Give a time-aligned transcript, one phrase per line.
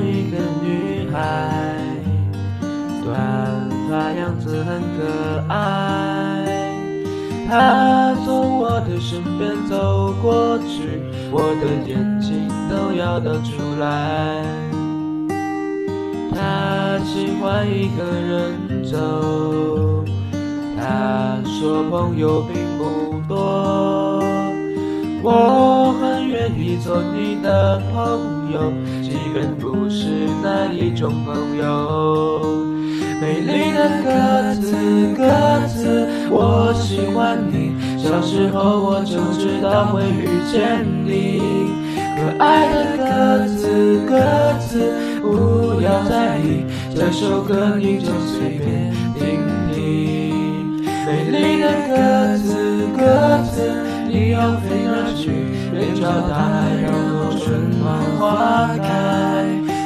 [0.00, 1.16] 一个女孩，
[3.04, 5.00] 短发样子很可
[5.48, 5.52] 爱。
[7.48, 14.42] 她从我的身边走过去，我的眼睛都要瞪出来。
[16.34, 20.04] 她喜欢一个人走，
[20.76, 22.82] 她说朋友并不
[23.28, 24.22] 多。
[25.24, 25.51] 我
[26.42, 30.08] 愿意做你的朋友，即便不是
[30.42, 32.66] 那一种朋友。
[33.20, 34.74] 美丽的鸽子，
[35.16, 35.22] 鸽
[35.68, 37.76] 子，我喜欢你。
[37.96, 41.40] 小时候我就知道会遇见你。
[42.16, 44.18] 可爱的鸽子，鸽
[44.58, 50.82] 子，不要在意，这首歌你就随便听听。
[51.06, 52.50] 美丽的鸽子，
[52.98, 53.91] 鸽子。
[54.12, 55.30] 你要飞哪去？
[55.72, 57.82] 面朝大海，然后春暖
[58.18, 58.84] 花开。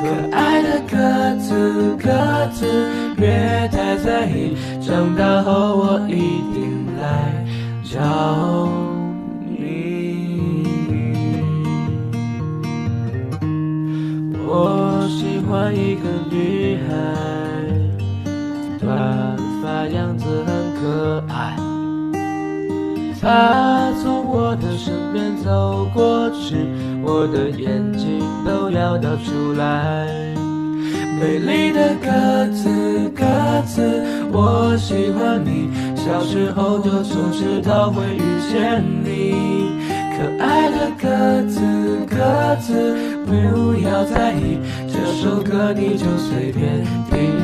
[0.00, 0.04] 可
[0.34, 0.96] 爱的鸽
[1.36, 2.08] 子，鸽
[2.50, 2.64] 子，
[3.16, 7.04] 别太在意，长大后我一定来
[7.84, 8.66] 找
[9.46, 10.64] 你。
[14.46, 16.90] 我喜欢一个女孩，
[18.80, 20.48] 短发样子很
[20.80, 21.54] 可爱。
[23.20, 24.13] 她从
[24.54, 26.54] 我的身边走过去，
[27.02, 30.06] 我的眼睛都要掉出来。
[31.20, 32.70] 美丽的鸽子，
[33.16, 33.24] 鸽
[33.66, 33.82] 子，
[34.30, 35.68] 我喜欢你。
[35.96, 39.80] 小时候就总知道会遇见你。
[40.16, 41.60] 可爱的鸽子，
[42.08, 42.94] 鸽子，
[43.26, 47.43] 不要在意，这首歌你就随便听。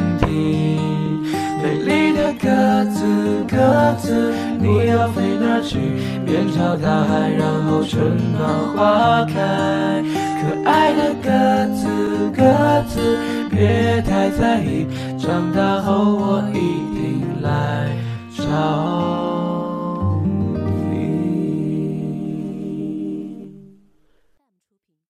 [3.90, 5.78] 鸽子，你要飞哪去？
[6.24, 9.34] 面朝大海，然后春暖花开。
[10.40, 11.28] 可爱的鸽
[11.74, 11.86] 子，
[12.36, 12.44] 鸽
[12.88, 13.18] 子，
[13.50, 14.86] 别太在意，
[15.18, 16.79] 长大后我一。